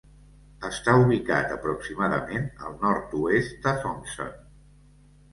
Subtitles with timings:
[0.67, 4.33] Està ubicat aproximadament al nord-oest de Thompson.